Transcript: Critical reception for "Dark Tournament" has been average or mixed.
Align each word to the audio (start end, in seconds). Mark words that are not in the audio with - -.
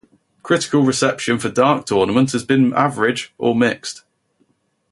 Critical 0.41 0.81
reception 0.81 1.37
for 1.37 1.49
"Dark 1.49 1.85
Tournament" 1.85 2.31
has 2.31 2.43
been 2.43 2.73
average 2.73 3.35
or 3.37 3.55
mixed. 3.55 4.01